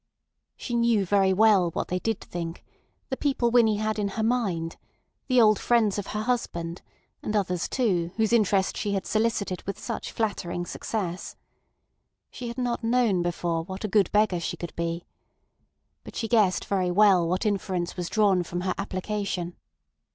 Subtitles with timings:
[0.57, 2.65] She knew very well what they did think,
[3.09, 6.81] the people Winnie had in her mind—the old friends of her husband,
[7.21, 11.35] and others too, whose interest she had solicited with such flattering success.
[12.31, 15.05] She had not known before what a good beggar she could be.
[16.03, 19.55] But she guessed very well what inference was drawn from her application.